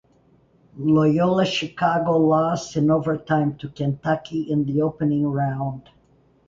Loyola 0.79 1.45
Chicago 1.45 2.17
lost 2.17 2.75
in 2.75 2.89
overtime 2.89 3.55
to 3.59 3.69
Kentucky 3.69 4.41
in 4.41 4.65
the 4.65 4.81
opening 4.81 5.27
round. 5.27 5.91